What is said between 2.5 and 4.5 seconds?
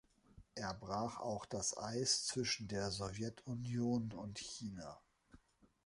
der Sowjetunion und